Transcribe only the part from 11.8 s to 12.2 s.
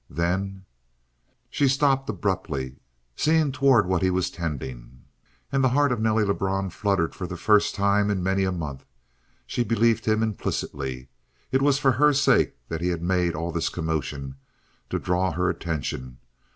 her